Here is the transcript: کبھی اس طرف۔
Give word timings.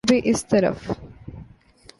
کبھی 0.03 0.21
اس 0.23 0.45
طرف۔ 0.45 0.91